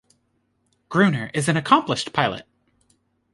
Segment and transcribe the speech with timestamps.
[0.89, 2.47] Gruener is an accomplished pilot.